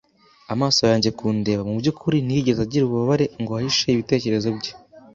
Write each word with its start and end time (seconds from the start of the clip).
amaso 0.53 0.81
yanjye 0.89 1.09
kundeba. 1.17 1.67
Mubyukuri 1.69 2.17
ntiyigeze 2.25 2.59
agira 2.63 2.83
ububabare 2.85 3.25
ngo 3.41 3.51
ahishe 3.59 3.87
ibitekerezo 3.91 4.47
bye, 4.57 4.71